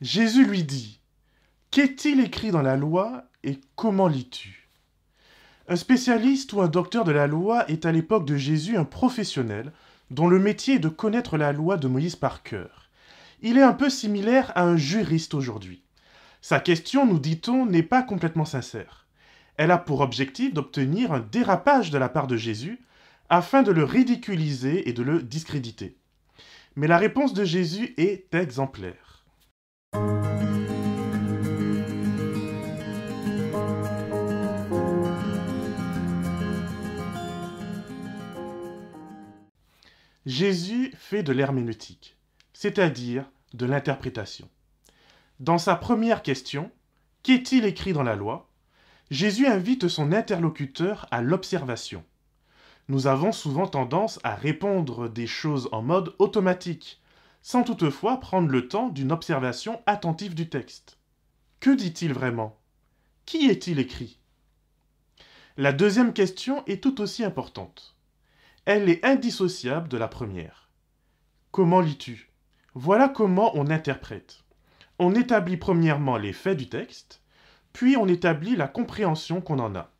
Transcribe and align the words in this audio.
Jésus 0.00 0.44
lui 0.44 0.64
dit 0.64 1.00
Qu'est-il 1.70 2.20
écrit 2.20 2.50
dans 2.50 2.62
la 2.62 2.76
loi 2.76 3.24
et 3.44 3.60
comment 3.76 4.08
lis-tu? 4.08 4.68
Un 5.68 5.76
spécialiste 5.76 6.52
ou 6.52 6.60
un 6.60 6.68
docteur 6.68 7.04
de 7.04 7.12
la 7.12 7.26
loi 7.26 7.68
est 7.70 7.86
à 7.86 7.92
l'époque 7.92 8.26
de 8.26 8.36
Jésus 8.36 8.76
un 8.76 8.84
professionnel 8.84 9.72
dont 10.10 10.26
le 10.26 10.40
métier 10.40 10.74
est 10.74 10.80
de 10.80 10.88
connaître 10.88 11.38
la 11.38 11.52
loi 11.52 11.76
de 11.76 11.86
Moïse 11.86 12.16
par 12.16 12.42
cœur. 12.42 12.90
Il 13.40 13.56
est 13.56 13.62
un 13.62 13.72
peu 13.72 13.88
similaire 13.88 14.52
à 14.56 14.64
un 14.64 14.76
juriste 14.76 15.32
aujourd'hui. 15.32 15.82
Sa 16.42 16.60
question, 16.60 17.06
nous 17.06 17.20
dit-on, 17.20 17.64
n'est 17.64 17.82
pas 17.82 18.02
complètement 18.02 18.44
sincère. 18.44 19.06
Elle 19.56 19.70
a 19.70 19.78
pour 19.78 20.00
objectif 20.00 20.52
d'obtenir 20.52 21.12
un 21.12 21.20
dérapage 21.20 21.90
de 21.90 21.98
la 21.98 22.08
part 22.08 22.26
de 22.26 22.36
Jésus 22.36 22.80
afin 23.30 23.62
de 23.62 23.70
le 23.70 23.84
ridiculiser 23.84 24.88
et 24.88 24.92
de 24.92 25.02
le 25.02 25.22
discréditer. 25.22 25.96
Mais 26.74 26.88
la 26.88 26.98
réponse 26.98 27.32
de 27.32 27.44
Jésus 27.44 27.94
est 27.96 28.34
exemplaire. 28.34 29.23
Jésus 40.26 40.92
fait 40.96 41.22
de 41.22 41.32
l'herméneutique, 41.32 42.16
c'est-à-dire 42.52 43.24
de 43.52 43.66
l'interprétation. 43.66 44.48
Dans 45.38 45.58
sa 45.58 45.76
première 45.76 46.22
question, 46.22 46.70
Qu'est-il 47.24 47.64
écrit 47.64 47.94
dans 47.94 48.02
la 48.02 48.16
loi? 48.16 48.50
Jésus 49.10 49.46
invite 49.46 49.88
son 49.88 50.12
interlocuteur 50.12 51.06
à 51.10 51.22
l'observation. 51.22 52.04
Nous 52.88 53.06
avons 53.06 53.32
souvent 53.32 53.66
tendance 53.66 54.20
à 54.24 54.34
répondre 54.34 55.08
des 55.08 55.26
choses 55.26 55.70
en 55.72 55.80
mode 55.80 56.14
automatique, 56.18 57.00
sans 57.44 57.62
toutefois 57.62 58.20
prendre 58.20 58.48
le 58.48 58.68
temps 58.68 58.88
d'une 58.88 59.12
observation 59.12 59.82
attentive 59.84 60.34
du 60.34 60.48
texte. 60.48 60.96
Que 61.60 61.68
dit-il 61.68 62.14
vraiment? 62.14 62.58
Qui 63.26 63.50
est-il 63.50 63.78
écrit? 63.78 64.18
La 65.58 65.74
deuxième 65.74 66.14
question 66.14 66.64
est 66.64 66.82
tout 66.82 67.02
aussi 67.02 67.22
importante. 67.22 67.96
Elle 68.64 68.88
est 68.88 69.04
indissociable 69.04 69.88
de 69.88 69.98
la 69.98 70.08
première. 70.08 70.70
Comment 71.50 71.80
lis-tu? 71.80 72.32
Voilà 72.72 73.10
comment 73.10 73.54
on 73.54 73.68
interprète. 73.68 74.42
On 74.98 75.14
établit 75.14 75.58
premièrement 75.58 76.16
les 76.16 76.32
faits 76.32 76.56
du 76.56 76.70
texte, 76.70 77.20
puis 77.74 77.98
on 77.98 78.08
établit 78.08 78.56
la 78.56 78.68
compréhension 78.68 79.42
qu'on 79.42 79.58
en 79.58 79.74
a. 79.74 79.90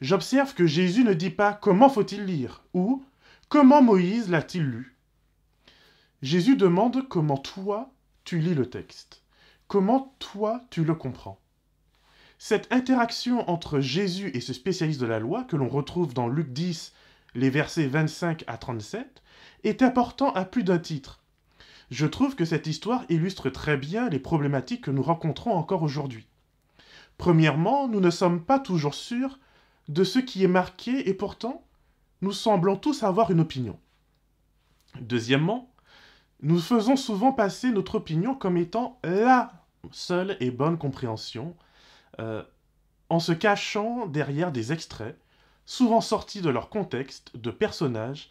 J'observe 0.00 0.54
que 0.54 0.68
Jésus 0.68 1.02
ne 1.02 1.12
dit 1.12 1.30
pas 1.30 1.54
comment 1.54 1.88
faut-il 1.88 2.24
lire 2.24 2.62
ou 2.72 3.04
comment 3.48 3.82
Moïse 3.82 4.30
l'a-t-il 4.30 4.62
lu. 4.62 4.91
Jésus 6.22 6.54
demande 6.54 7.08
comment 7.08 7.36
toi 7.36 7.90
tu 8.24 8.38
lis 8.38 8.54
le 8.54 8.70
texte, 8.70 9.22
comment 9.66 10.14
toi 10.20 10.60
tu 10.70 10.84
le 10.84 10.94
comprends. 10.94 11.40
Cette 12.38 12.72
interaction 12.72 13.50
entre 13.50 13.80
Jésus 13.80 14.30
et 14.32 14.40
ce 14.40 14.52
spécialiste 14.52 15.00
de 15.00 15.06
la 15.06 15.18
loi 15.18 15.42
que 15.42 15.56
l'on 15.56 15.68
retrouve 15.68 16.14
dans 16.14 16.28
Luc 16.28 16.52
10, 16.52 16.92
les 17.34 17.50
versets 17.50 17.88
25 17.88 18.44
à 18.46 18.56
37, 18.56 19.20
est 19.64 19.82
important 19.82 20.32
à 20.34 20.44
plus 20.44 20.62
d'un 20.62 20.78
titre. 20.78 21.24
Je 21.90 22.06
trouve 22.06 22.36
que 22.36 22.44
cette 22.44 22.68
histoire 22.68 23.04
illustre 23.08 23.50
très 23.50 23.76
bien 23.76 24.08
les 24.08 24.20
problématiques 24.20 24.84
que 24.84 24.92
nous 24.92 25.02
rencontrons 25.02 25.52
encore 25.52 25.82
aujourd'hui. 25.82 26.28
Premièrement, 27.18 27.88
nous 27.88 28.00
ne 28.00 28.10
sommes 28.10 28.44
pas 28.44 28.60
toujours 28.60 28.94
sûrs 28.94 29.40
de 29.88 30.04
ce 30.04 30.20
qui 30.20 30.44
est 30.44 30.48
marqué 30.48 31.08
et 31.08 31.14
pourtant, 31.14 31.64
nous 32.20 32.32
semblons 32.32 32.76
tous 32.76 33.02
avoir 33.02 33.32
une 33.32 33.40
opinion. 33.40 33.76
Deuxièmement, 35.00 35.71
nous 36.42 36.58
faisons 36.58 36.96
souvent 36.96 37.32
passer 37.32 37.70
notre 37.70 37.94
opinion 37.94 38.34
comme 38.34 38.56
étant 38.56 38.98
la 39.04 39.52
seule 39.92 40.36
et 40.40 40.50
bonne 40.50 40.76
compréhension, 40.76 41.56
euh, 42.20 42.42
en 43.08 43.20
se 43.20 43.32
cachant 43.32 44.06
derrière 44.06 44.52
des 44.52 44.72
extraits, 44.72 45.18
souvent 45.66 46.00
sortis 46.00 46.40
de 46.40 46.50
leur 46.50 46.68
contexte, 46.68 47.36
de 47.36 47.50
personnages 47.50 48.30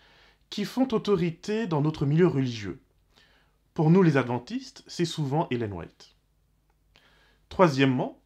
qui 0.49 0.65
font 0.65 0.87
autorité 0.91 1.67
dans 1.67 1.81
notre 1.81 2.05
milieu 2.05 2.27
religieux. 2.27 2.81
Pour 3.73 3.89
nous 3.89 4.03
les 4.03 4.17
adventistes, 4.17 4.83
c'est 4.87 5.05
souvent 5.05 5.47
Ellen 5.49 5.71
White. 5.71 6.15
Troisièmement, 7.47 8.19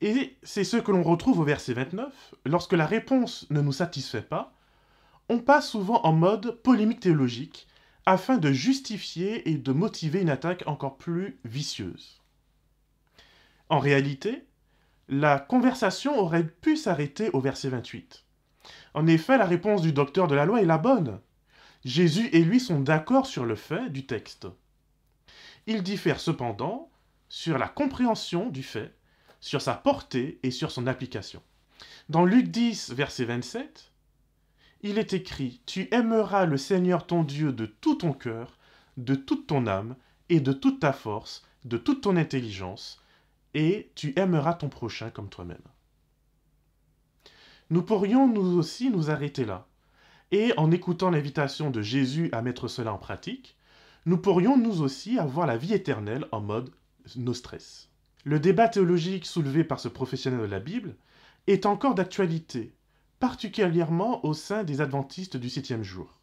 et 0.00 0.36
c'est 0.44 0.64
ce 0.64 0.76
que 0.76 0.92
l'on 0.92 1.02
retrouve 1.02 1.40
au 1.40 1.44
verset 1.44 1.72
29, 1.72 2.34
lorsque 2.44 2.74
la 2.74 2.86
réponse 2.86 3.46
ne 3.50 3.60
nous 3.60 3.72
satisfait 3.72 4.22
pas, 4.22 4.52
on 5.28 5.40
passe 5.40 5.70
souvent 5.70 6.02
en 6.02 6.12
mode 6.12 6.62
polémique 6.62 7.00
théologique 7.00 7.66
afin 8.06 8.38
de 8.38 8.52
justifier 8.52 9.48
et 9.50 9.56
de 9.56 9.72
motiver 9.72 10.20
une 10.20 10.30
attaque 10.30 10.62
encore 10.66 10.96
plus 10.96 11.38
vicieuse. 11.44 12.22
En 13.68 13.80
réalité, 13.80 14.44
la 15.08 15.38
conversation 15.38 16.18
aurait 16.18 16.46
pu 16.46 16.76
s'arrêter 16.76 17.30
au 17.32 17.40
verset 17.40 17.68
28. 17.68 18.24
En 18.94 19.06
effet, 19.06 19.36
la 19.38 19.44
réponse 19.44 19.82
du 19.82 19.92
docteur 19.92 20.28
de 20.28 20.34
la 20.34 20.46
loi 20.46 20.62
est 20.62 20.66
la 20.66 20.78
bonne. 20.78 21.20
Jésus 21.84 22.28
et 22.32 22.42
lui 22.42 22.60
sont 22.60 22.80
d'accord 22.80 23.26
sur 23.26 23.44
le 23.44 23.54
fait 23.54 23.90
du 23.90 24.06
texte. 24.06 24.46
Ils 25.66 25.82
diffèrent 25.82 26.20
cependant 26.20 26.90
sur 27.28 27.58
la 27.58 27.68
compréhension 27.68 28.50
du 28.50 28.62
fait 28.62 28.96
sur 29.40 29.60
sa 29.60 29.74
portée 29.74 30.40
et 30.42 30.50
sur 30.50 30.70
son 30.70 30.86
application. 30.86 31.42
Dans 32.08 32.24
Luc 32.24 32.48
10, 32.48 32.92
verset 32.92 33.24
27, 33.24 33.92
il 34.82 34.98
est 34.98 35.12
écrit 35.12 35.60
Tu 35.66 35.88
aimeras 35.92 36.46
le 36.46 36.56
Seigneur 36.56 37.06
ton 37.06 37.22
Dieu 37.22 37.52
de 37.52 37.66
tout 37.66 37.96
ton 37.96 38.12
cœur, 38.12 38.58
de 38.96 39.14
toute 39.14 39.46
ton 39.46 39.66
âme 39.66 39.96
et 40.28 40.40
de 40.40 40.52
toute 40.52 40.80
ta 40.80 40.92
force, 40.92 41.44
de 41.64 41.76
toute 41.76 42.02
ton 42.02 42.16
intelligence, 42.16 43.02
et 43.54 43.90
tu 43.94 44.12
aimeras 44.16 44.54
ton 44.54 44.68
prochain 44.68 45.10
comme 45.10 45.28
toi-même. 45.28 45.58
Nous 47.70 47.82
pourrions 47.82 48.28
nous 48.28 48.56
aussi 48.56 48.90
nous 48.90 49.10
arrêter 49.10 49.44
là, 49.44 49.66
et 50.30 50.52
en 50.56 50.70
écoutant 50.70 51.10
l'invitation 51.10 51.70
de 51.70 51.82
Jésus 51.82 52.28
à 52.32 52.42
mettre 52.42 52.68
cela 52.68 52.92
en 52.92 52.98
pratique, 52.98 53.56
nous 54.04 54.18
pourrions 54.18 54.56
nous 54.56 54.82
aussi 54.82 55.18
avoir 55.18 55.46
la 55.46 55.56
vie 55.56 55.74
éternelle 55.74 56.26
en 56.30 56.40
mode 56.40 56.70
no 57.16 57.34
stress. 57.34 57.88
Le 58.24 58.38
débat 58.38 58.68
théologique 58.68 59.26
soulevé 59.26 59.64
par 59.64 59.80
ce 59.80 59.88
professionnel 59.88 60.40
de 60.40 60.46
la 60.46 60.60
Bible 60.60 60.96
est 61.46 61.66
encore 61.66 61.94
d'actualité, 61.94 62.75
particulièrement 63.18 64.24
au 64.24 64.34
sein 64.34 64.64
des 64.64 64.80
adventistes 64.80 65.36
du 65.36 65.48
septième 65.48 65.82
jour. 65.82 66.20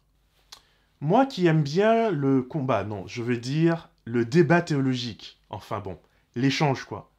Moi 1.00 1.26
qui 1.26 1.46
aime 1.46 1.62
bien 1.62 2.10
le 2.10 2.42
combat, 2.42 2.84
non, 2.84 3.06
je 3.06 3.22
veux 3.22 3.36
dire 3.36 3.90
le 4.04 4.24
débat 4.24 4.62
théologique, 4.62 5.38
enfin 5.50 5.80
bon, 5.80 5.98
l'échange 6.36 6.84
quoi. 6.84 7.10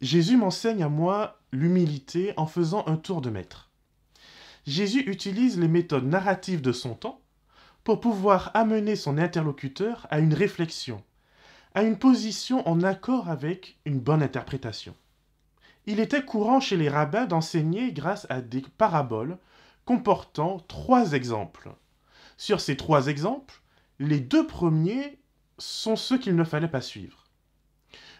Jésus 0.00 0.36
m'enseigne 0.36 0.82
à 0.82 0.88
moi 0.88 1.40
l'humilité 1.52 2.32
en 2.36 2.46
faisant 2.46 2.86
un 2.86 2.96
tour 2.96 3.20
de 3.20 3.30
maître. 3.30 3.70
Jésus 4.66 5.00
utilise 5.10 5.58
les 5.58 5.68
méthodes 5.68 6.06
narratives 6.06 6.62
de 6.62 6.72
son 6.72 6.94
temps 6.94 7.20
pour 7.84 8.00
pouvoir 8.00 8.50
amener 8.54 8.96
son 8.96 9.18
interlocuteur 9.18 10.06
à 10.10 10.20
une 10.20 10.34
réflexion, 10.34 11.02
à 11.74 11.82
une 11.82 11.98
position 11.98 12.66
en 12.68 12.82
accord 12.82 13.28
avec 13.28 13.78
une 13.84 14.00
bonne 14.00 14.22
interprétation. 14.22 14.94
Il 15.86 16.00
était 16.00 16.24
courant 16.24 16.60
chez 16.60 16.76
les 16.76 16.88
rabbins 16.88 17.26
d'enseigner 17.26 17.92
grâce 17.92 18.26
à 18.30 18.40
des 18.40 18.62
paraboles 18.78 19.38
comportant 19.84 20.60
trois 20.68 21.12
exemples. 21.12 21.70
Sur 22.36 22.60
ces 22.60 22.76
trois 22.76 23.08
exemples, 23.08 23.60
les 23.98 24.20
deux 24.20 24.46
premiers 24.46 25.18
sont 25.58 25.96
ceux 25.96 26.18
qu'il 26.18 26.36
ne 26.36 26.44
fallait 26.44 26.68
pas 26.68 26.80
suivre. 26.80 27.24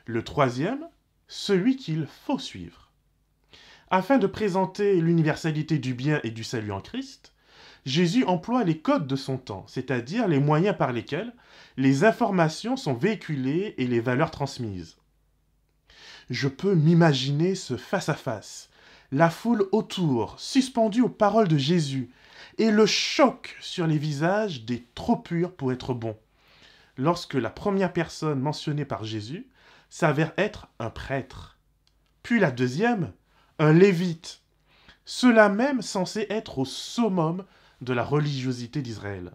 Le 0.07 0.23
troisième, 0.23 0.89
celui 1.29 1.77
qu'il 1.77 2.07
faut 2.07 2.39
suivre. 2.39 2.91
Afin 3.91 4.19
de 4.19 4.27
présenter 4.27 5.01
l'universalité 5.01 5.79
du 5.79 5.95
bien 5.95 6.21
et 6.23 6.31
du 6.31 6.45
salut 6.45 6.73
en 6.73 6.81
Christ, 6.81 7.33
Jésus 7.87 8.25
emploie 8.25 8.65
les 8.65 8.79
codes 8.79 9.07
de 9.07 9.17
son 9.17 9.39
temps, 9.39 9.65
c'est-à-dire 9.67 10.29
les 10.29 10.39
moyens 10.39 10.77
par 10.77 10.93
lesquels 10.93 11.33
les 11.77 12.05
informations 12.05 12.77
sont 12.77 12.95
véhiculées 12.95 13.75
et 13.79 13.87
les 13.87 14.01
valeurs 14.01 14.31
transmises. 14.31 15.00
Je 16.31 16.47
peux 16.47 16.77
m'imaginer 16.77 17.57
ce 17.57 17.77
face-à-face, 17.77 18.71
la 19.11 19.31
foule 19.31 19.69
autour, 19.73 20.39
suspendue 20.39 21.03
aux 21.03 21.09
paroles 21.09 21.49
de 21.49 21.59
Jésus, 21.59 22.11
et 22.57 22.71
le 22.71 22.87
choc 22.87 23.57
sur 23.61 23.89
les 23.89 23.99
visages 23.99 24.65
des 24.65 24.87
trop 24.95 25.17
purs 25.17 25.53
pour 25.53 25.73
être 25.73 25.93
bons, 25.93 26.17
lorsque 26.97 27.35
la 27.35 27.51
première 27.51 27.93
personne 27.93 28.39
mentionnée 28.39 28.85
par 28.85 29.03
Jésus 29.03 29.49
s'avère 29.89 30.33
être 30.37 30.69
un 30.79 30.91
prêtre, 30.91 31.59
puis 32.23 32.39
la 32.39 32.53
deuxième, 32.53 33.13
un 33.59 33.73
lévite, 33.73 34.43
cela 35.05 35.49
même 35.49 35.83
censé 35.83 36.27
être 36.31 36.59
au 36.59 36.65
summum 36.65 37.45
de 37.81 37.93
la 37.93 38.05
religiosité 38.05 38.83
d'Israël. 38.83 39.33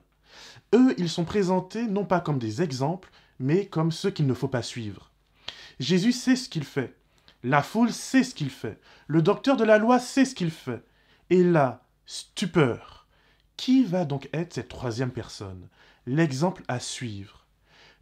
Eux, 0.73 0.95
ils 0.97 1.09
sont 1.09 1.25
présentés 1.25 1.87
non 1.87 2.05
pas 2.05 2.21
comme 2.21 2.39
des 2.39 2.61
exemples, 2.61 3.11
mais 3.37 3.65
comme 3.65 3.91
ceux 3.91 4.11
qu'il 4.11 4.27
ne 4.27 4.33
faut 4.33 4.47
pas 4.47 4.61
suivre. 4.61 5.11
Jésus 5.79 6.11
sait 6.11 6.35
ce 6.35 6.49
qu'il 6.49 6.63
fait. 6.63 6.95
La 7.43 7.61
foule 7.61 7.91
sait 7.91 8.23
ce 8.23 8.33
qu'il 8.33 8.49
fait. 8.49 8.79
Le 9.07 9.21
docteur 9.21 9.57
de 9.57 9.63
la 9.63 9.77
loi 9.77 9.99
sait 9.99 10.25
ce 10.25 10.35
qu'il 10.35 10.51
fait. 10.51 10.83
Et 11.29 11.43
là, 11.43 11.83
stupeur. 12.05 13.07
Qui 13.57 13.83
va 13.83 14.05
donc 14.05 14.29
être 14.33 14.53
cette 14.53 14.67
troisième 14.67 15.11
personne? 15.11 15.67
L'exemple 16.05 16.63
à 16.67 16.79
suivre. 16.79 17.45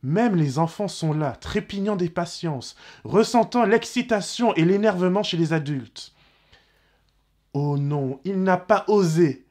Même 0.01 0.35
les 0.35 0.59
enfants 0.59 0.89
sont 0.89 1.13
là, 1.13 1.31
trépignant 1.31 1.95
d'impatience, 1.95 2.75
ressentant 3.05 3.63
l'excitation 3.63 4.53
et 4.55 4.65
l'énervement 4.65 5.23
chez 5.23 5.37
les 5.37 5.53
adultes. 5.53 6.13
Oh 7.53 7.77
non, 7.77 8.19
il 8.25 8.43
n'a 8.43 8.57
pas 8.57 8.83
osé. 8.87 9.45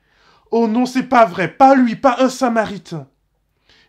Oh 0.50 0.68
non, 0.68 0.84
c'est 0.84 1.04
pas 1.04 1.24
vrai, 1.24 1.48
pas 1.48 1.74
lui, 1.74 1.96
pas 1.96 2.16
un 2.20 2.28
samaritain. 2.28 3.08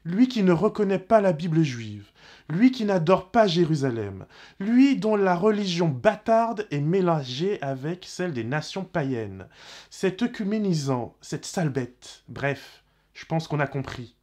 Lui 0.05 0.27
qui 0.27 0.44
ne 0.44 0.51
reconnaît 0.51 1.00
pas 1.00 1.21
la 1.21 1.31
Bible 1.31 1.63
juive, 1.63 2.11
lui 2.50 2.71
qui 2.71 2.83
n'adore 2.83 3.31
pas 3.31 3.47
Jérusalem, 3.47 4.25
lui 4.59 4.97
dont 4.97 5.15
la 5.15 5.35
religion 5.35 5.88
bâtarde 5.88 6.67
est 6.71 6.81
mélangée 6.81 7.61
avec 7.61 8.05
celle 8.05 8.33
des 8.33 8.44
nations 8.44 8.83
païennes, 8.83 9.47
cet 9.89 10.21
œcuménisant, 10.21 11.15
cette 11.21 11.45
sale 11.45 11.69
bête, 11.69 12.23
bref, 12.27 12.83
je 13.13 13.25
pense 13.25 13.47
qu'on 13.47 13.61
a 13.61 13.67
compris. 13.67 14.15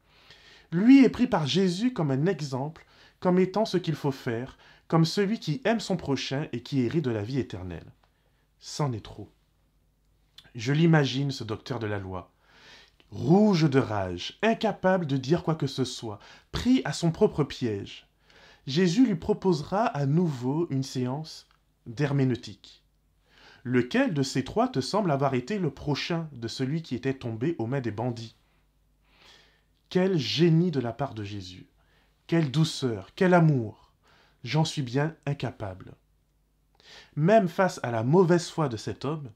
Lui 0.72 1.04
est 1.04 1.08
pris 1.08 1.26
par 1.26 1.46
Jésus 1.46 1.92
comme 1.92 2.10
un 2.10 2.26
exemple, 2.26 2.84
comme 3.18 3.38
étant 3.38 3.64
ce 3.64 3.76
qu'il 3.76 3.94
faut 3.94 4.12
faire, 4.12 4.58
comme 4.86 5.04
celui 5.04 5.38
qui 5.38 5.62
aime 5.64 5.80
son 5.80 5.96
prochain 5.96 6.46
et 6.52 6.62
qui 6.62 6.80
hérite 6.80 7.04
de 7.04 7.10
la 7.10 7.22
vie 7.22 7.38
éternelle. 7.38 7.92
C'en 8.58 8.92
est 8.92 9.04
trop. 9.04 9.30
Je 10.54 10.72
l'imagine, 10.72 11.30
ce 11.30 11.44
docteur 11.44 11.78
de 11.78 11.86
la 11.86 11.98
loi, 11.98 12.32
rouge 13.10 13.68
de 13.68 13.78
rage, 13.78 14.38
incapable 14.42 15.06
de 15.06 15.16
dire 15.16 15.42
quoi 15.42 15.54
que 15.54 15.66
ce 15.66 15.84
soit, 15.84 16.20
pris 16.52 16.82
à 16.84 16.92
son 16.92 17.10
propre 17.10 17.44
piège. 17.44 18.06
Jésus 18.66 19.06
lui 19.06 19.16
proposera 19.16 19.84
à 19.84 20.06
nouveau 20.06 20.66
une 20.70 20.82
séance 20.82 21.48
d'herméneutique. 21.86 22.84
Lequel 23.64 24.14
de 24.14 24.22
ces 24.22 24.44
trois 24.44 24.68
te 24.68 24.80
semble 24.80 25.10
avoir 25.10 25.34
été 25.34 25.58
le 25.58 25.70
prochain 25.70 26.28
de 26.32 26.48
celui 26.48 26.82
qui 26.82 26.94
était 26.94 27.14
tombé 27.14 27.56
aux 27.58 27.66
mains 27.66 27.80
des 27.80 27.90
bandits? 27.90 28.36
Quel 29.88 30.18
génie 30.18 30.70
de 30.70 30.80
la 30.80 30.92
part 30.92 31.14
de 31.14 31.24
Jésus. 31.24 31.66
Quelle 32.26 32.50
douceur, 32.50 33.08
quel 33.16 33.34
amour. 33.34 33.92
J'en 34.44 34.64
suis 34.64 34.82
bien 34.82 35.16
incapable. 35.26 35.94
Même 37.16 37.48
face 37.48 37.80
à 37.82 37.90
la 37.90 38.04
mauvaise 38.04 38.48
foi 38.48 38.68
de 38.68 38.76
cet 38.76 39.04
homme, 39.04 39.30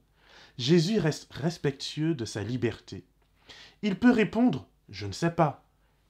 Jésus 0.57 0.99
reste 0.99 1.31
respectueux 1.33 2.15
de 2.15 2.25
sa 2.25 2.41
liberté. 2.41 3.05
Il 3.85 3.95
peut 3.95 4.11
répondre 4.11 4.67
Je 4.89 5.05
ne 5.05 5.13
sais 5.13 5.31
pas. 5.31 5.63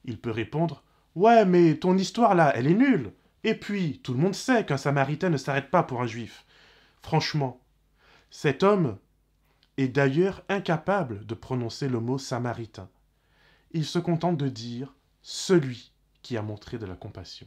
Il 0.04 0.18
peut 0.18 0.30
répondre 0.30 0.82
Ouais, 1.14 1.44
mais 1.44 1.76
ton 1.76 1.96
histoire 1.96 2.34
là, 2.34 2.52
elle 2.56 2.66
est 2.66 2.74
nulle. 2.74 3.12
Et 3.44 3.54
puis, 3.54 4.00
tout 4.02 4.12
le 4.12 4.18
monde 4.18 4.34
sait 4.34 4.66
qu'un 4.66 4.76
samaritain 4.76 5.30
ne 5.30 5.36
s'arrête 5.36 5.70
pas 5.70 5.84
pour 5.84 6.02
un 6.02 6.06
juif. 6.06 6.44
Franchement, 7.02 7.60
cet 8.30 8.64
homme 8.64 8.98
est 9.76 9.88
d'ailleurs 9.88 10.42
incapable 10.48 11.24
de 11.26 11.34
prononcer 11.34 11.88
le 11.88 12.00
mot 12.00 12.18
samaritain 12.18 12.88
il 13.76 13.84
se 13.84 13.98
contente 13.98 14.38
de 14.38 14.48
dire 14.48 14.94
celui 15.20 15.92
qui 16.22 16.36
a 16.36 16.42
montré 16.42 16.78
de 16.78 16.86
la 16.86 16.94
compassion. 16.94 17.46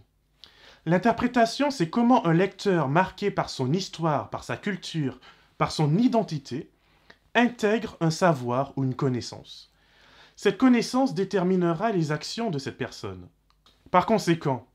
L'interprétation, 0.85 1.71
c'est 1.71 1.89
comment 1.89 2.25
un 2.25 2.33
lecteur 2.33 2.87
marqué 2.87 3.31
par 3.31 3.49
son 3.49 3.73
histoire, 3.73 4.29
par 4.29 4.43
sa 4.43 4.55
culture, 4.55 5.19
par 5.57 5.71
son 5.71 5.97
identité, 5.97 6.71
intègre 7.35 7.97
un 7.99 8.11
savoir 8.11 8.73
ou 8.77 8.83
une 8.83 8.95
connaissance. 8.95 9.73
Cette 10.41 10.57
connaissance 10.57 11.13
déterminera 11.13 11.91
les 11.91 12.13
actions 12.13 12.49
de 12.49 12.59
cette 12.59 12.77
personne. 12.77 13.27
Par 13.91 14.05
conséquent, 14.05 14.69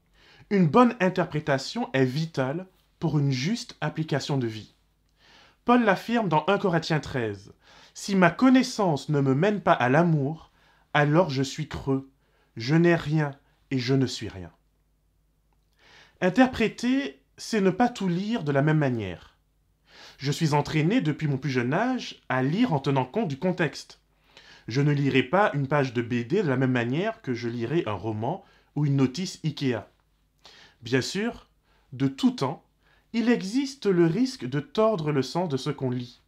une 0.51 0.67
bonne 0.67 0.95
interprétation 1.01 1.91
est 1.95 2.05
vitale 2.05 2.67
pour 2.99 3.19
une 3.19 3.31
juste 3.31 3.75
application 3.81 4.37
de 4.37 4.47
vie. 4.47 4.75
Paul 5.65 5.83
l'affirme 5.83 6.29
dans 6.29 6.45
1 6.49 6.59
Corinthiens 6.59 7.01
13. 7.01 7.55
Si 7.95 8.15
ma 8.15 8.31
connaissance 8.31 9.09
ne 9.09 9.23
me 9.23 9.35
mène 9.35 9.63
pas 9.63 9.73
à 9.73 9.89
l'amour, 9.89 10.51
alors 10.93 11.31
je 11.31 11.43
suis 11.43 11.67
creux, 11.67 12.11
je 12.59 12.75
n'ai 12.75 12.95
rien 12.95 13.31
et 13.71 13.79
je 13.79 13.95
ne 13.95 14.05
suis 14.07 14.29
rien. 14.29 14.51
Interpréter, 16.21 17.23
c'est 17.39 17.63
ne 17.63 17.71
pas 17.71 17.89
tout 17.89 18.09
lire 18.09 18.45
de 18.45 18.53
la 18.53 18.61
même 18.61 18.77
manière. 18.77 19.39
Je 20.19 20.31
suis 20.31 20.53
entraîné 20.53 21.01
depuis 21.01 21.27
mon 21.27 21.39
plus 21.39 21.49
jeune 21.49 21.73
âge 21.73 22.21
à 22.29 22.43
lire 22.43 22.75
en 22.75 22.81
tenant 22.81 23.07
compte 23.07 23.29
du 23.29 23.39
contexte. 23.39 24.04
Je 24.69 24.81
ne 24.81 24.93
lirai 24.93 25.23
pas 25.23 25.51
une 25.55 25.69
page 25.69 25.93
de 25.93 26.03
BD 26.03 26.43
de 26.43 26.49
la 26.49 26.57
même 26.57 26.73
manière 26.73 27.21
que 27.23 27.35
je 27.35 27.49
lirai 27.49 27.83
un 27.87 27.93
roman 27.93 28.45
ou 28.77 28.87
une 28.87 28.97
notice 28.97 29.41
IKEA. 29.45 29.89
Bien 30.83 31.01
sûr, 31.01 31.49
de 31.93 32.09
tout 32.09 32.33
temps, 32.33 32.65
il 33.13 33.29
existe 33.29 33.87
le 33.87 34.07
risque 34.07 34.47
de 34.47 34.61
tordre 34.61 35.13
le 35.13 35.23
sens 35.23 35.49
de 35.49 35.57
ce 35.57 35.71
qu'on 35.71 35.91
lit. 35.91 36.21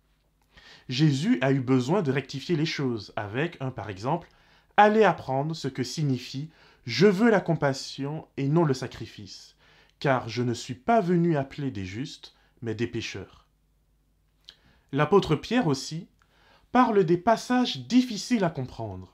Jésus 0.88 1.38
a 1.40 1.52
eu 1.52 1.60
besoin 1.60 2.02
de 2.02 2.12
rectifier 2.12 2.56
les 2.56 2.66
choses 2.66 3.12
avec 3.16 3.56
un, 3.60 3.70
par 3.70 3.90
exemple, 3.90 4.28
allez 4.76 5.02
apprendre 5.02 5.54
ce 5.56 5.68
que 5.68 5.82
signifie 5.82 6.48
je 6.86 7.08
veux 7.08 7.30
la 7.30 7.40
compassion 7.40 8.28
et 8.36 8.46
non 8.46 8.64
le 8.64 8.74
sacrifice, 8.74 9.56
car 9.98 10.28
je 10.28 10.42
ne 10.44 10.54
suis 10.54 10.74
pas 10.74 11.00
venu 11.00 11.36
appeler 11.36 11.72
des 11.72 11.84
justes, 11.84 12.36
mais 12.62 12.76
des 12.76 12.86
pécheurs. 12.86 13.46
L'apôtre 14.92 15.34
Pierre 15.34 15.66
aussi 15.66 16.06
parle 16.72 17.04
des 17.04 17.16
passages 17.16 17.78
difficiles 17.86 18.44
à 18.44 18.50
comprendre, 18.50 19.12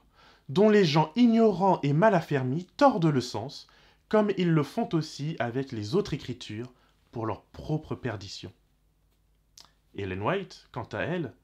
dont 0.49 0.69
les 0.69 0.85
gens 0.85 1.13
ignorants 1.17 1.81
et 1.83 1.93
mal 1.93 2.15
affermis 2.15 2.67
tordent 2.77 3.07
le 3.07 3.21
sens, 3.21 3.67
comme 4.09 4.33
ils 4.37 4.51
le 4.51 4.63
font 4.63 4.89
aussi 4.93 5.37
avec 5.39 5.73
les 5.73 5.95
autres 5.95 6.15
écritures 6.15 6.73
pour 7.11 7.27
leur 7.27 7.43
propre 7.43 7.95
perdition. 7.95 8.53
Ellen 9.97 10.23
White, 10.23 10.69
quant 10.73 10.89
à 10.93 11.01
elle, 11.01 11.35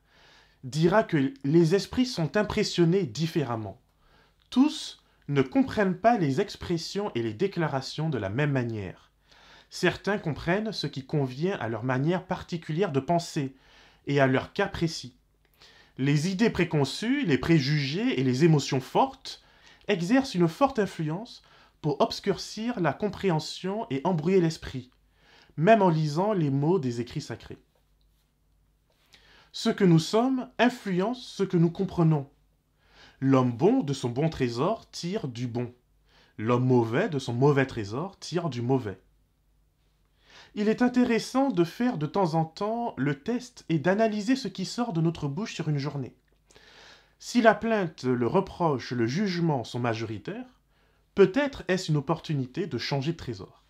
dira 0.64 1.04
que 1.04 1.32
les 1.44 1.74
esprits 1.74 2.06
sont 2.06 2.36
impressionnés 2.36 3.04
différemment 3.04 3.80
tous 4.50 5.02
ne 5.28 5.42
comprennent 5.42 5.98
pas 5.98 6.16
les 6.16 6.40
expressions 6.40 7.12
et 7.14 7.22
les 7.22 7.34
déclarations 7.34 8.08
de 8.08 8.18
la 8.18 8.30
même 8.30 8.52
manière. 8.52 9.10
Certains 9.70 10.18
comprennent 10.18 10.72
ce 10.72 10.86
qui 10.86 11.04
convient 11.04 11.56
à 11.58 11.68
leur 11.68 11.84
manière 11.84 12.26
particulière 12.26 12.92
de 12.92 13.00
penser 13.00 13.54
et 14.06 14.20
à 14.20 14.26
leur 14.26 14.54
cas 14.54 14.66
précis. 14.66 15.17
Les 15.98 16.30
idées 16.30 16.50
préconçues, 16.50 17.24
les 17.24 17.38
préjugés 17.38 18.20
et 18.20 18.22
les 18.22 18.44
émotions 18.44 18.80
fortes 18.80 19.42
exercent 19.88 20.36
une 20.36 20.46
forte 20.46 20.78
influence 20.78 21.42
pour 21.80 22.00
obscurcir 22.00 22.78
la 22.78 22.92
compréhension 22.92 23.84
et 23.90 24.00
embrouiller 24.04 24.40
l'esprit, 24.40 24.92
même 25.56 25.82
en 25.82 25.88
lisant 25.88 26.32
les 26.32 26.50
mots 26.50 26.78
des 26.78 27.00
écrits 27.00 27.20
sacrés. 27.20 27.58
Ce 29.50 29.70
que 29.70 29.82
nous 29.82 29.98
sommes 29.98 30.48
influence 30.60 31.26
ce 31.26 31.42
que 31.42 31.56
nous 31.56 31.70
comprenons. 31.70 32.30
L'homme 33.20 33.50
bon 33.50 33.82
de 33.82 33.92
son 33.92 34.08
bon 34.08 34.28
trésor 34.28 34.88
tire 34.92 35.26
du 35.26 35.48
bon. 35.48 35.74
L'homme 36.36 36.66
mauvais 36.66 37.08
de 37.08 37.18
son 37.18 37.32
mauvais 37.32 37.66
trésor 37.66 38.16
tire 38.20 38.50
du 38.50 38.62
mauvais. 38.62 39.00
Il 40.54 40.68
est 40.68 40.82
intéressant 40.82 41.50
de 41.50 41.64
faire 41.64 41.98
de 41.98 42.06
temps 42.06 42.34
en 42.34 42.44
temps 42.44 42.94
le 42.96 43.20
test 43.20 43.64
et 43.68 43.78
d'analyser 43.78 44.36
ce 44.36 44.48
qui 44.48 44.64
sort 44.64 44.92
de 44.92 45.00
notre 45.00 45.28
bouche 45.28 45.54
sur 45.54 45.68
une 45.68 45.78
journée. 45.78 46.14
Si 47.18 47.42
la 47.42 47.54
plainte, 47.54 48.04
le 48.04 48.26
reproche, 48.26 48.92
le 48.92 49.06
jugement 49.06 49.64
sont 49.64 49.80
majoritaires, 49.80 50.60
peut-être 51.14 51.64
est-ce 51.68 51.90
une 51.90 51.96
opportunité 51.96 52.66
de 52.66 52.78
changer 52.78 53.12
de 53.12 53.16
trésor. 53.16 53.64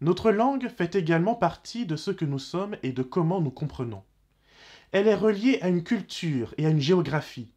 Notre 0.00 0.30
langue 0.30 0.68
fait 0.68 0.94
également 0.94 1.34
partie 1.34 1.86
de 1.86 1.96
ce 1.96 2.10
que 2.10 2.24
nous 2.24 2.38
sommes 2.38 2.76
et 2.82 2.92
de 2.92 3.02
comment 3.02 3.40
nous 3.40 3.50
comprenons. 3.50 4.02
Elle 4.92 5.08
est 5.08 5.14
reliée 5.14 5.58
à 5.60 5.68
une 5.68 5.84
culture 5.84 6.54
et 6.56 6.66
à 6.66 6.70
une 6.70 6.80
géographie, 6.80 7.52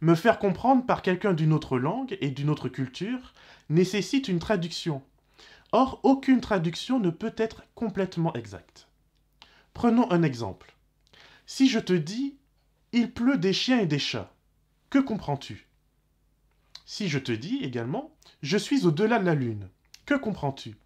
me 0.00 0.14
faire 0.14 0.38
comprendre 0.38 0.84
par 0.84 1.02
quelqu'un 1.02 1.32
d'une 1.32 1.52
autre 1.52 1.78
langue 1.78 2.18
et 2.20 2.30
d'une 2.30 2.50
autre 2.50 2.68
culture 2.68 3.32
nécessite 3.70 4.28
une 4.28 4.38
traduction. 4.38 5.02
Or, 5.72 6.00
aucune 6.04 6.40
traduction 6.40 7.00
ne 7.00 7.10
peut 7.10 7.34
être 7.36 7.64
complètement 7.74 8.32
exacte. 8.34 8.88
Prenons 9.74 10.10
un 10.10 10.22
exemple. 10.22 10.74
Si 11.46 11.68
je 11.68 11.78
te 11.78 11.92
dis 11.92 12.36
Il 12.92 13.12
pleut 13.12 13.38
des 13.38 13.52
chiens 13.52 13.80
et 13.80 13.86
des 13.86 13.98
chats, 13.98 14.32
que 14.90 14.98
comprends-tu? 14.98 15.66
Si 16.86 17.08
je 17.08 17.18
te 17.18 17.32
dis 17.32 17.58
également 17.62 18.14
Je 18.42 18.56
suis 18.56 18.86
au-delà 18.86 19.18
de 19.18 19.26
la 19.26 19.34
lune, 19.34 19.68
que 20.06 20.14
comprends-tu? 20.14 20.76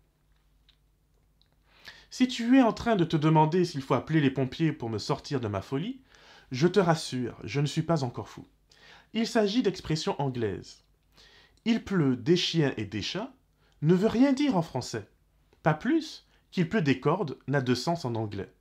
Si 2.11 2.27
tu 2.27 2.59
es 2.59 2.63
en 2.63 2.73
train 2.73 2.97
de 2.97 3.05
te 3.05 3.17
demander 3.17 3.65
s'il 3.65 3.83
faut 3.83 3.95
appeler 3.95 4.21
les 4.21 4.31
pompiers 4.31 4.73
pour 4.73 4.91
me 4.91 4.99
sortir 4.99 5.41
de 5.41 5.47
ma 5.47 5.63
folie, 5.63 6.01
je 6.51 6.67
te 6.67 6.81
rassure, 6.81 7.39
je 7.45 7.61
ne 7.61 7.67
suis 7.67 7.83
pas 7.83 8.03
encore 8.03 8.29
fou. 8.29 8.47
Il 9.13 9.27
s'agit 9.27 9.63
d'expressions 9.63 10.21
anglaises. 10.21 10.83
Il 11.65 11.85
pleut 11.85 12.17
des 12.17 12.37
chiens 12.37 12.75
et 12.77 12.85
des 12.85 13.03
chats 13.03 13.33
ne 13.83 13.95
veut 13.95 14.09
rien 14.09 14.33
dire 14.33 14.57
en 14.57 14.63
français. 14.63 15.09
Pas 15.63 15.75
plus 15.75 16.27
qu'il 16.51 16.69
pleut 16.69 16.83
des 16.83 17.01
cordes 17.01 17.39
n'a 17.49 17.61
de 17.61 17.75
sens 17.75 18.05
en 18.05 18.15
anglais. 18.15 18.53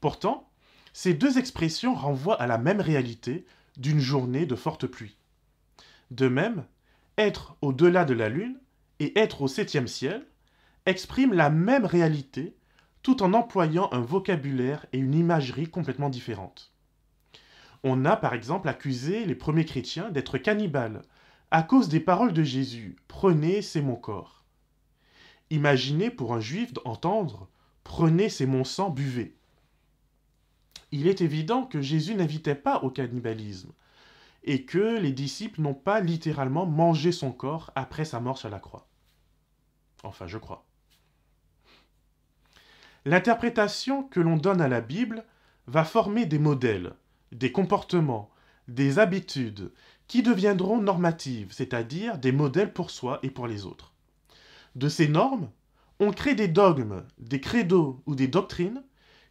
Pourtant, 0.00 0.50
ces 0.92 1.14
deux 1.14 1.38
expressions 1.38 1.94
renvoient 1.94 2.40
à 2.40 2.46
la 2.46 2.58
même 2.58 2.80
réalité 2.80 3.46
d'une 3.76 4.00
journée 4.00 4.46
de 4.46 4.56
forte 4.56 4.86
pluie. 4.86 5.16
De 6.10 6.28
même, 6.28 6.64
être 7.18 7.56
au-delà 7.62 8.04
de 8.04 8.14
la 8.14 8.28
Lune 8.28 8.58
et 8.98 9.18
être 9.18 9.42
au 9.42 9.48
septième 9.48 9.86
ciel 9.86 10.26
expriment 10.86 11.34
la 11.34 11.50
même 11.50 11.84
réalité 11.84 12.56
tout 13.02 13.22
en 13.22 13.32
employant 13.32 13.88
un 13.92 14.00
vocabulaire 14.00 14.86
et 14.92 14.98
une 14.98 15.14
imagerie 15.14 15.68
complètement 15.68 16.10
différentes. 16.10 16.72
On 17.82 18.04
a 18.04 18.16
par 18.16 18.34
exemple 18.34 18.68
accusé 18.68 19.24
les 19.24 19.34
premiers 19.34 19.64
chrétiens 19.64 20.10
d'être 20.10 20.36
cannibales, 20.36 21.02
à 21.50 21.62
cause 21.62 21.88
des 21.88 22.00
paroles 22.00 22.32
de 22.32 22.42
Jésus 22.42 22.96
Prenez, 23.08 23.62
c'est 23.62 23.80
mon 23.80 23.96
corps. 23.96 24.39
Imaginez 25.50 26.10
pour 26.10 26.34
un 26.34 26.40
juif 26.40 26.72
d'entendre 26.72 27.48
Prenez 27.84 28.28
ces 28.28 28.46
mon 28.46 28.64
sang, 28.64 28.90
buvez. 28.90 29.34
Il 30.92 31.06
est 31.06 31.20
évident 31.20 31.64
que 31.64 31.80
Jésus 31.80 32.14
n'invitait 32.14 32.54
pas 32.54 32.78
au 32.84 32.90
cannibalisme 32.90 33.72
et 34.44 34.64
que 34.64 34.98
les 34.98 35.12
disciples 35.12 35.60
n'ont 35.60 35.74
pas 35.74 36.00
littéralement 36.00 36.66
mangé 36.66 37.12
son 37.12 37.32
corps 37.32 37.70
après 37.74 38.04
sa 38.04 38.20
mort 38.20 38.38
sur 38.38 38.48
la 38.48 38.60
croix. 38.60 38.86
Enfin, 40.02 40.26
je 40.26 40.38
crois. 40.38 40.64
L'interprétation 43.04 44.04
que 44.04 44.20
l'on 44.20 44.36
donne 44.36 44.60
à 44.60 44.68
la 44.68 44.80
Bible 44.80 45.24
va 45.66 45.84
former 45.84 46.26
des 46.26 46.38
modèles, 46.38 46.94
des 47.32 47.52
comportements, 47.52 48.30
des 48.68 48.98
habitudes 48.98 49.72
qui 50.06 50.22
deviendront 50.22 50.80
normatives, 50.80 51.52
c'est-à-dire 51.52 52.18
des 52.18 52.32
modèles 52.32 52.72
pour 52.72 52.90
soi 52.90 53.18
et 53.22 53.30
pour 53.30 53.46
les 53.46 53.66
autres. 53.66 53.92
De 54.74 54.88
ces 54.88 55.08
normes, 55.08 55.50
on 55.98 56.12
crée 56.12 56.34
des 56.34 56.48
dogmes, 56.48 57.04
des 57.18 57.40
credos 57.40 58.02
ou 58.06 58.14
des 58.14 58.28
doctrines 58.28 58.82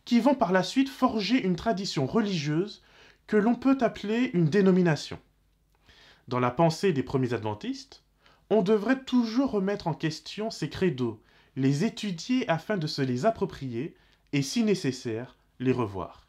qui 0.05 0.19
vont 0.19 0.36
par 0.36 0.51
la 0.51 0.63
suite 0.63 0.89
forger 0.89 1.43
une 1.43 1.55
tradition 1.55 2.05
religieuse 2.05 2.84
que 3.27 3.38
l'on 3.38 3.55
peut 3.55 3.77
appeler 3.81 4.31
une 4.34 4.50
dénomination. 4.50 5.19
Dans 6.27 6.39
la 6.39 6.51
pensée 6.51 6.93
des 6.93 7.03
premiers 7.03 7.34
adventistes, 7.34 8.03
on 8.50 8.62
devrait 8.62 9.03
toujours 9.03 9.51
remettre 9.51 9.88
en 9.88 9.93
question 9.93 10.50
ces 10.50 10.69
credos, 10.69 11.22
les 11.55 11.86
étudier 11.86 12.50
afin 12.50 12.77
de 12.77 12.88
se 12.88 13.01
les 13.01 13.25
approprier 13.25 13.96
et, 14.34 14.41
si 14.41 14.63
nécessaire, 14.63 15.38
les 15.60 15.72
revoir. 15.72 16.27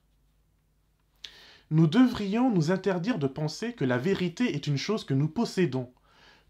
Nous 1.71 1.87
devrions 1.87 2.51
nous 2.51 2.71
interdire 2.71 3.19
de 3.19 3.27
penser 3.27 3.75
que 3.75 3.85
la 3.85 3.99
vérité 3.99 4.55
est 4.55 4.67
une 4.67 4.77
chose 4.77 5.05
que 5.05 5.15
nous 5.15 5.29
possédons, 5.29 5.93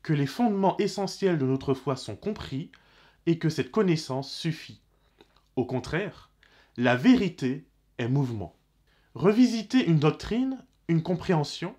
que 0.03 0.13
les 0.13 0.27
fondements 0.27 0.77
essentiels 0.79 1.39
de 1.39 1.47
notre 1.47 1.75
foi 1.75 1.97
sont 1.97 2.17
compris 2.17 2.71
et 3.27 3.39
que 3.39 3.49
cette 3.49 3.71
connaissance 3.71 4.33
suffit. 4.33 4.81
Au 5.57 5.65
contraire, 5.65 6.31
la 6.77 6.97
vérité 6.97 7.67
est 7.99 8.09
mouvement. 8.09 8.57
Revisiter 9.15 9.85
une 9.85 9.99
doctrine, 9.99 10.65
une 10.89 11.03
compréhension, 11.03 11.75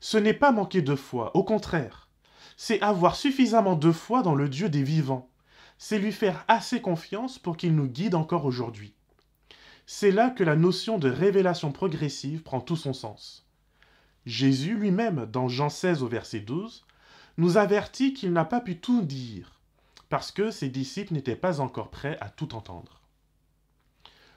ce 0.00 0.16
n'est 0.16 0.34
pas 0.34 0.52
manquer 0.52 0.80
de 0.80 0.94
foi, 0.94 1.36
au 1.36 1.44
contraire, 1.44 2.08
c'est 2.56 2.80
avoir 2.80 3.16
suffisamment 3.16 3.76
de 3.76 3.92
foi 3.92 4.22
dans 4.22 4.34
le 4.34 4.48
Dieu 4.48 4.68
des 4.68 4.82
vivants, 4.82 5.30
c'est 5.78 5.98
lui 5.98 6.12
faire 6.12 6.44
assez 6.48 6.80
confiance 6.80 7.38
pour 7.38 7.56
qu'il 7.56 7.74
nous 7.74 7.86
guide 7.86 8.14
encore 8.14 8.44
aujourd'hui. 8.44 8.94
C'est 9.86 10.10
là 10.10 10.30
que 10.30 10.44
la 10.44 10.56
notion 10.56 10.98
de 10.98 11.10
révélation 11.10 11.72
progressive 11.72 12.42
prend 12.42 12.60
tout 12.60 12.76
son 12.76 12.92
sens. 12.92 13.46
Jésus 14.26 14.74
lui-même, 14.74 15.26
dans 15.26 15.48
Jean 15.48 15.68
16 15.68 16.02
au 16.02 16.06
verset 16.06 16.40
12, 16.40 16.84
nous 17.36 17.56
avertit 17.56 18.14
qu'il 18.14 18.32
n'a 18.32 18.44
pas 18.44 18.60
pu 18.60 18.78
tout 18.78 19.02
dire, 19.02 19.60
parce 20.08 20.32
que 20.32 20.50
ses 20.50 20.68
disciples 20.68 21.14
n'étaient 21.14 21.36
pas 21.36 21.60
encore 21.60 21.90
prêts 21.90 22.18
à 22.20 22.28
tout 22.28 22.54
entendre. 22.54 23.00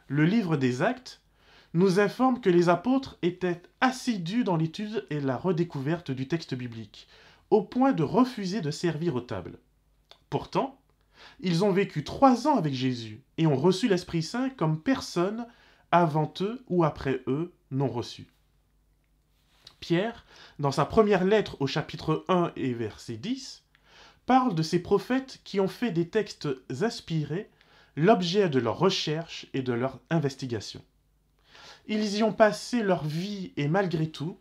Le 0.07 0.25
livre 0.25 0.57
des 0.57 0.81
actes 0.81 1.21
nous 1.73 1.99
informe 1.99 2.39
que 2.39 2.49
les 2.49 2.69
apôtres 2.69 3.17
étaient 3.21 3.61
assidus 3.81 4.43
dans 4.43 4.57
l'étude 4.57 5.05
et 5.09 5.19
la 5.19 5.37
redécouverte 5.37 6.11
du 6.11 6.27
texte 6.27 6.53
biblique, 6.53 7.07
au 7.49 7.63
point 7.63 7.93
de 7.93 8.03
refuser 8.03 8.61
de 8.61 8.71
servir 8.71 9.15
aux 9.15 9.21
tables. 9.21 9.57
Pourtant, 10.29 10.79
ils 11.39 11.63
ont 11.63 11.71
vécu 11.71 12.03
trois 12.03 12.47
ans 12.47 12.57
avec 12.57 12.73
Jésus 12.73 13.21
et 13.37 13.47
ont 13.47 13.55
reçu 13.55 13.87
l'Esprit 13.87 14.23
Saint 14.23 14.49
comme 14.49 14.81
personne 14.81 15.47
avant 15.91 16.31
eux 16.41 16.63
ou 16.67 16.83
après 16.83 17.21
eux 17.27 17.53
n'ont 17.71 17.87
reçu. 17.87 18.27
Pierre, 19.83 20.25
dans 20.59 20.71
sa 20.71 20.85
première 20.85 21.25
lettre 21.25 21.57
au 21.59 21.67
chapitre 21.67 22.23
1 22.29 22.53
et 22.55 22.73
verset 22.73 23.17
10, 23.17 23.63
parle 24.25 24.55
de 24.55 24.63
ces 24.63 24.79
prophètes 24.79 25.41
qui 25.43 25.59
ont 25.59 25.67
fait 25.67 25.91
des 25.91 26.07
textes 26.07 26.47
inspirés 26.81 27.49
l'objet 27.97 28.47
de 28.47 28.59
leur 28.59 28.77
recherche 28.79 29.45
et 29.53 29.61
de 29.61 29.73
leur 29.73 29.99
investigation. 30.09 30.81
Ils 31.85 32.15
y 32.15 32.23
ont 32.23 32.31
passé 32.31 32.81
leur 32.81 33.03
vie 33.03 33.51
et 33.57 33.67
malgré 33.67 34.07
tout, 34.07 34.37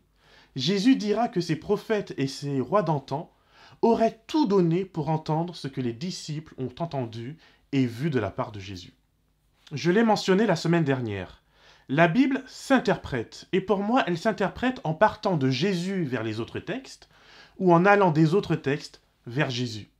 Jésus 0.54 0.94
dira 0.94 1.26
que 1.26 1.40
ces 1.40 1.56
prophètes 1.56 2.14
et 2.18 2.28
ces 2.28 2.60
rois 2.60 2.84
d'antan 2.84 3.34
auraient 3.80 4.20
tout 4.28 4.46
donné 4.46 4.84
pour 4.84 5.08
entendre 5.08 5.56
ce 5.56 5.66
que 5.66 5.80
les 5.80 5.92
disciples 5.92 6.54
ont 6.56 6.72
entendu 6.78 7.36
et 7.72 7.84
vu 7.84 8.10
de 8.10 8.20
la 8.20 8.30
part 8.30 8.52
de 8.52 8.60
Jésus. 8.60 8.94
Je 9.72 9.90
l'ai 9.90 10.04
mentionné 10.04 10.46
la 10.46 10.54
semaine 10.54 10.84
dernière. 10.84 11.41
La 11.94 12.08
Bible 12.08 12.42
s'interprète, 12.46 13.48
et 13.52 13.60
pour 13.60 13.80
moi 13.80 14.02
elle 14.06 14.16
s'interprète 14.16 14.80
en 14.82 14.94
partant 14.94 15.36
de 15.36 15.50
Jésus 15.50 16.04
vers 16.04 16.22
les 16.22 16.40
autres 16.40 16.58
textes, 16.58 17.10
ou 17.58 17.74
en 17.74 17.84
allant 17.84 18.10
des 18.10 18.32
autres 18.32 18.56
textes 18.56 19.02
vers 19.26 19.50
Jésus. 19.50 19.90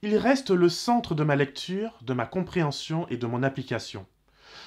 Il 0.00 0.16
reste 0.16 0.48
le 0.48 0.70
centre 0.70 1.14
de 1.14 1.24
ma 1.24 1.36
lecture, 1.36 1.98
de 2.00 2.14
ma 2.14 2.24
compréhension 2.24 3.06
et 3.08 3.18
de 3.18 3.26
mon 3.26 3.42
application. 3.42 4.06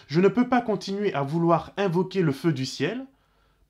Je 0.05 0.21
ne 0.21 0.27
peux 0.27 0.47
pas 0.47 0.61
continuer 0.61 1.11
à 1.15 1.23
vouloir 1.23 1.73
invoquer 1.77 2.21
le 2.21 2.31
feu 2.31 2.53
du 2.53 2.67
ciel, 2.67 3.07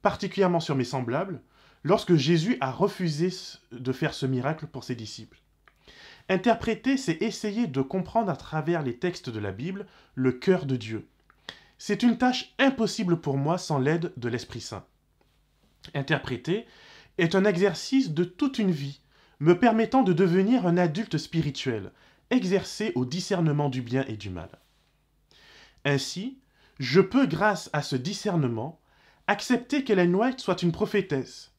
particulièrement 0.01 0.59
sur 0.59 0.75
mes 0.75 0.83
semblables, 0.83 1.39
lorsque 1.85 2.15
Jésus 2.15 2.57
a 2.59 2.71
refusé 2.71 3.29
de 3.71 3.91
faire 3.93 4.13
ce 4.13 4.25
miracle 4.25 4.67
pour 4.67 4.83
ses 4.83 4.95
disciples. 4.95 5.39
Interpréter, 6.27 6.97
c'est 6.97 7.21
essayer 7.21 7.67
de 7.67 7.81
comprendre 7.81 8.29
à 8.29 8.35
travers 8.35 8.83
les 8.83 8.97
textes 8.97 9.29
de 9.29 9.39
la 9.39 9.53
Bible 9.53 9.85
le 10.13 10.33
cœur 10.33 10.65
de 10.65 10.75
Dieu. 10.75 11.07
C'est 11.83 12.03
une 12.03 12.19
tâche 12.19 12.53
impossible 12.59 13.21
pour 13.21 13.37
moi 13.37 13.57
sans 13.57 13.79
l'aide 13.79 14.13
de 14.15 14.29
l'Esprit 14.29 14.61
Saint. 14.61 14.85
Interpréter 15.95 16.67
est 17.17 17.33
un 17.33 17.43
exercice 17.43 18.11
de 18.11 18.23
toute 18.23 18.59
une 18.59 18.69
vie, 18.69 19.01
me 19.39 19.57
permettant 19.57 20.03
de 20.03 20.13
devenir 20.13 20.67
un 20.67 20.77
adulte 20.77 21.17
spirituel, 21.17 21.91
exercé 22.29 22.91
au 22.93 23.03
discernement 23.03 23.67
du 23.67 23.81
bien 23.81 24.05
et 24.07 24.15
du 24.15 24.29
mal. 24.29 24.59
Ainsi, 25.83 26.37
je 26.77 27.01
peux, 27.01 27.25
grâce 27.25 27.71
à 27.73 27.81
ce 27.81 27.95
discernement, 27.95 28.79
accepter 29.25 29.83
qu'Ellen 29.83 30.13
White 30.13 30.39
soit 30.39 30.61
une 30.61 30.71
prophétesse, 30.71 31.51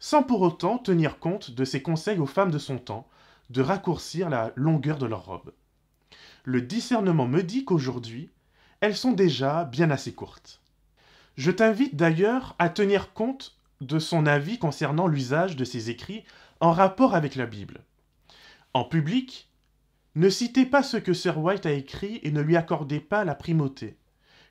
sans 0.00 0.24
pour 0.24 0.40
autant 0.40 0.78
tenir 0.78 1.20
compte 1.20 1.52
de 1.52 1.64
ses 1.64 1.82
conseils 1.82 2.18
aux 2.18 2.26
femmes 2.26 2.50
de 2.50 2.58
son 2.58 2.78
temps 2.78 3.08
de 3.50 3.62
raccourcir 3.62 4.28
la 4.28 4.50
longueur 4.56 4.98
de 4.98 5.06
leur 5.06 5.24
robe. 5.24 5.52
Le 6.42 6.62
discernement 6.62 7.28
me 7.28 7.44
dit 7.44 7.64
qu'aujourd'hui, 7.64 8.32
elles 8.80 8.96
sont 8.96 9.12
déjà 9.12 9.64
bien 9.64 9.90
assez 9.90 10.12
courtes. 10.12 10.60
Je 11.36 11.50
t'invite 11.50 11.96
d'ailleurs 11.96 12.54
à 12.58 12.68
tenir 12.68 13.12
compte 13.12 13.56
de 13.80 13.98
son 13.98 14.26
avis 14.26 14.58
concernant 14.58 15.06
l'usage 15.06 15.56
de 15.56 15.64
ses 15.64 15.90
écrits 15.90 16.24
en 16.60 16.72
rapport 16.72 17.14
avec 17.14 17.36
la 17.36 17.46
Bible. 17.46 17.82
En 18.74 18.84
public, 18.84 19.48
ne 20.14 20.28
citez 20.30 20.66
pas 20.66 20.82
ce 20.82 20.96
que 20.96 21.12
Sir 21.12 21.38
White 21.38 21.66
a 21.66 21.72
écrit 21.72 22.20
et 22.22 22.30
ne 22.30 22.40
lui 22.40 22.56
accordez 22.56 23.00
pas 23.00 23.24
la 23.24 23.34
primauté, 23.34 23.96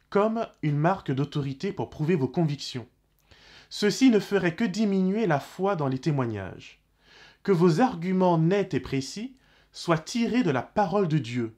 comme 0.10 0.48
une 0.62 0.78
marque 0.78 1.12
d'autorité 1.12 1.74
pour 1.74 1.90
prouver 1.90 2.16
vos 2.16 2.28
convictions. 2.28 2.88
Ceci 3.70 4.10
ne 4.10 4.20
ferait 4.20 4.56
que 4.56 4.64
diminuer 4.64 5.28
la 5.28 5.42
foi 5.42 5.76
dans 5.76 5.88
les 5.88 6.00
témoignages. 6.00 6.80
Que 7.44 7.52
vos 7.52 7.82
arguments 7.82 8.38
nets 8.38 8.74
et 8.74 8.80
précis 8.80 9.36
soient 9.74 9.98
tirés 9.98 10.44
de 10.44 10.52
la 10.52 10.64
parole 10.64 11.08
de 11.08 11.18
Dieu. 11.18 11.56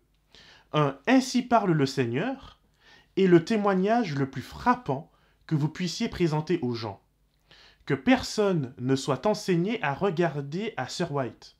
Un 0.73 0.97
Ainsi 1.07 1.43
parle 1.43 1.71
le 1.71 1.85
Seigneur 1.85 2.58
est 3.19 3.27
le 3.27 3.45
témoignage 3.45 4.15
le 4.15 4.29
plus 4.29 4.41
frappant 4.41 5.11
que 5.47 5.55
vous 5.55 5.69
puissiez 5.69 6.09
présenter 6.09 6.59
aux 6.61 6.73
gens. 6.73 7.01
Que 7.85 7.93
personne 7.93 8.73
ne 8.79 8.95
soit 8.95 9.25
enseigné 9.25 9.81
à 9.83 9.93
regarder 9.93 10.73
à 10.77 10.87
Sir 10.87 11.11
White 11.11 11.55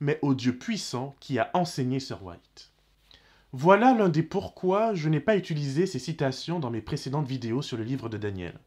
mais 0.00 0.18
au 0.22 0.34
Dieu 0.34 0.56
puissant 0.56 1.14
qui 1.20 1.38
a 1.38 1.50
enseigné 1.54 2.00
Sir 2.00 2.22
White. 2.24 2.72
Voilà 3.52 3.94
l'un 3.94 4.08
des 4.08 4.22
pourquoi 4.22 4.94
je 4.94 5.08
n'ai 5.08 5.20
pas 5.20 5.36
utilisé 5.36 5.86
ces 5.86 5.98
citations 5.98 6.58
dans 6.58 6.70
mes 6.70 6.80
précédentes 6.80 7.26
vidéos 7.26 7.62
sur 7.62 7.76
le 7.76 7.84
livre 7.84 8.08
de 8.08 8.16
Daniel. 8.16 8.58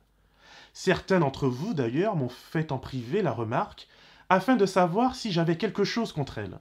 Certains 0.74 1.20
d'entre 1.20 1.48
vous, 1.48 1.74
d'ailleurs, 1.74 2.16
m'ont 2.16 2.30
fait 2.30 2.72
en 2.72 2.80
privé 2.80 3.22
la 3.22 3.32
remarque 3.32 3.88
afin 4.30 4.56
de 4.56 4.66
savoir 4.66 5.16
si 5.16 5.32
j'avais 5.32 5.58
quelque 5.58 5.84
chose 5.84 6.12
contre 6.12 6.38
elles. 6.38 6.60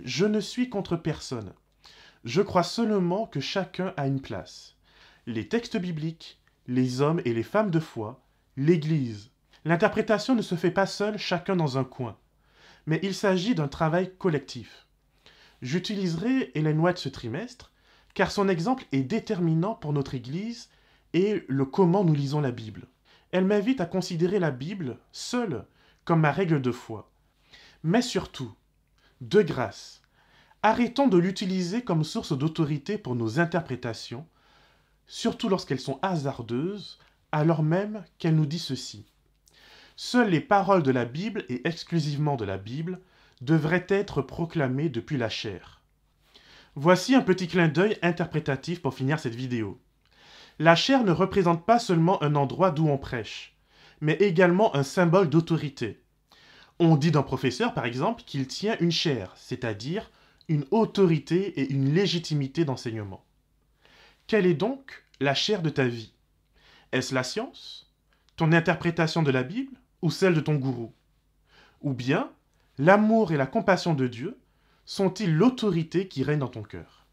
Je 0.00 0.26
ne 0.26 0.40
suis 0.40 0.68
contre 0.68 0.96
personne. 0.96 1.52
Je 2.24 2.42
crois 2.42 2.62
seulement 2.62 3.26
que 3.26 3.40
chacun 3.40 3.94
a 3.96 4.06
une 4.06 4.20
place. 4.20 4.73
Les 5.26 5.48
textes 5.48 5.76
bibliques, 5.76 6.40
les 6.66 7.00
hommes 7.00 7.20
et 7.24 7.32
les 7.32 7.42
femmes 7.42 7.70
de 7.70 7.80
foi, 7.80 8.24
l'Église. 8.56 9.30
L'interprétation 9.64 10.34
ne 10.34 10.42
se 10.42 10.54
fait 10.54 10.70
pas 10.70 10.86
seule, 10.86 11.18
chacun 11.18 11.56
dans 11.56 11.78
un 11.78 11.84
coin 11.84 12.18
mais 12.86 13.00
il 13.02 13.14
s'agit 13.14 13.54
d'un 13.54 13.68
travail 13.68 14.12
collectif. 14.16 14.86
J'utiliserai 15.62 16.52
Hélène 16.54 16.80
White 16.80 16.98
ce 16.98 17.08
trimestre, 17.08 17.72
car 18.14 18.30
son 18.30 18.48
exemple 18.48 18.84
est 18.92 19.02
déterminant 19.02 19.74
pour 19.74 19.92
notre 19.92 20.14
Église 20.14 20.68
et 21.14 21.44
le 21.48 21.64
comment 21.64 22.04
nous 22.04 22.14
lisons 22.14 22.40
la 22.40 22.50
Bible. 22.50 22.86
Elle 23.30 23.46
m'invite 23.46 23.80
à 23.80 23.86
considérer 23.86 24.38
la 24.38 24.50
Bible 24.50 24.98
seule 25.12 25.66
comme 26.04 26.20
ma 26.20 26.32
règle 26.32 26.60
de 26.60 26.70
foi. 26.70 27.10
Mais 27.82 28.02
surtout, 28.02 28.54
de 29.20 29.42
grâce, 29.42 30.02
arrêtons 30.62 31.08
de 31.08 31.18
l'utiliser 31.18 31.82
comme 31.82 32.04
source 32.04 32.36
d'autorité 32.36 32.98
pour 32.98 33.16
nos 33.16 33.40
interprétations, 33.40 34.26
surtout 35.06 35.48
lorsqu'elles 35.48 35.80
sont 35.80 35.98
hasardeuses, 36.02 36.98
alors 37.32 37.62
même 37.62 38.04
qu'elle 38.18 38.36
nous 38.36 38.46
dit 38.46 38.58
ceci. 38.58 39.06
Seules 39.96 40.30
les 40.30 40.40
paroles 40.40 40.82
de 40.82 40.90
la 40.90 41.04
Bible 41.04 41.44
et 41.48 41.66
exclusivement 41.66 42.36
de 42.36 42.44
la 42.44 42.58
Bible 42.58 43.00
devraient 43.40 43.86
être 43.88 44.22
proclamées 44.22 44.88
depuis 44.88 45.16
la 45.16 45.28
chair. 45.28 45.82
Voici 46.76 47.14
un 47.14 47.20
petit 47.20 47.46
clin 47.46 47.68
d'œil 47.68 47.96
interprétatif 48.02 48.82
pour 48.82 48.94
finir 48.94 49.20
cette 49.20 49.34
vidéo. 49.34 49.80
La 50.58 50.74
chair 50.76 51.04
ne 51.04 51.12
représente 51.12 51.64
pas 51.64 51.78
seulement 51.78 52.22
un 52.22 52.34
endroit 52.34 52.70
d'où 52.70 52.88
on 52.88 52.98
prêche, 52.98 53.56
mais 54.00 54.14
également 54.14 54.74
un 54.74 54.82
symbole 54.82 55.28
d'autorité. 55.28 56.02
On 56.80 56.96
dit 56.96 57.12
d'un 57.12 57.22
professeur, 57.22 57.74
par 57.74 57.84
exemple, 57.84 58.22
qu'il 58.24 58.46
tient 58.46 58.76
une 58.80 58.90
chaire, 58.90 59.32
c'est-à-dire 59.36 60.10
une 60.48 60.64
autorité 60.70 61.60
et 61.60 61.70
une 61.70 61.94
légitimité 61.94 62.64
d'enseignement. 62.64 63.23
Quelle 64.26 64.46
est 64.46 64.54
donc 64.54 65.04
la 65.20 65.34
chair 65.34 65.60
de 65.60 65.68
ta 65.68 65.86
vie? 65.86 66.12
Est-ce 66.92 67.14
la 67.14 67.22
science 67.22 67.92
Ton 68.36 68.52
interprétation 68.52 69.22
de 69.22 69.30
la 69.30 69.42
Bible 69.42 69.76
Ou 70.00 70.10
celle 70.10 70.34
de 70.34 70.40
ton 70.40 70.54
gourou? 70.54 70.94
Ou 71.82 71.92
bien 71.92 72.30
l'amour 72.78 73.32
et 73.32 73.36
la 73.36 73.46
compassion 73.46 73.92
de 73.92 74.08
Dieu 74.08 74.38
sont-ils 74.86 75.34
l'autorité 75.34 76.08
qui 76.08 76.22
règne 76.22 76.38
dans 76.38 76.48
ton 76.48 76.62
cœur? 76.62 77.06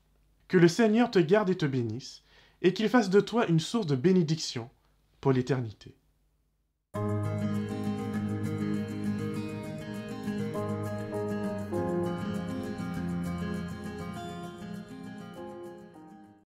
Que 0.48 0.58
le 0.58 0.70
Seigneur 0.70 1.12
te 1.12 1.20
garde 1.20 1.50
et 1.50 1.58
te 1.58 1.66
bénisse, 1.66 2.24
et 2.62 2.74
qu'il 2.74 2.88
fasse 2.88 3.10
de 3.10 3.20
toi 3.20 3.46
une 3.48 3.60
source 3.60 3.88
de 3.88 3.96
bénédiction 3.96 4.70
pour 5.20 5.34
l'éternité. 5.34 5.96